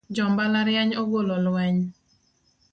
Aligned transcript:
Jo 0.15 0.25
mbalariany 0.31 0.91
ogolo 1.01 1.35
lweny 1.45 1.79